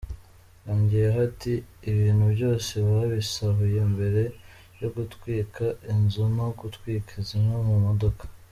[0.65, 1.53] Yongeyeho ati"
[1.91, 4.21] Ibintu byose babisahuye mbere
[4.81, 8.23] yo gutwika inzu no gutwika zimwe mu modoka.